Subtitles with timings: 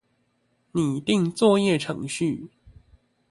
[0.03, 0.03] 擬
[0.99, 2.49] 定作業程序